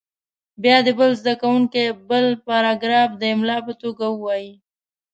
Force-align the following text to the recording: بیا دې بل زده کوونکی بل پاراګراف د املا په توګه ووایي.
بیا 0.63 0.77
دې 0.85 0.91
بل 0.99 1.11
زده 1.21 1.33
کوونکی 1.41 1.85
بل 2.09 2.25
پاراګراف 2.47 3.09
د 3.17 3.21
املا 3.33 3.57
په 3.67 3.73
توګه 3.81 4.05
ووایي. 4.11 4.53